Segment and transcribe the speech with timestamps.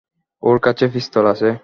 [0.43, 1.49] ওর কাছে পিস্তল আছে।